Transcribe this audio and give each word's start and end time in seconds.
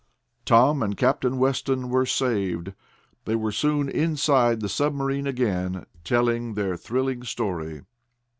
Tom 0.45 0.81
and 0.81 0.97
Captain 0.97 1.37
Weston 1.37 1.89
were 1.89 2.07
saved. 2.07 2.73
They 3.25 3.35
were 3.35 3.51
soon 3.51 3.87
inside 3.87 4.59
the 4.59 4.67
submarine 4.67 5.27
again, 5.27 5.85
telling 6.03 6.55
their 6.55 6.75
thrilling 6.75 7.21
story. 7.23 7.83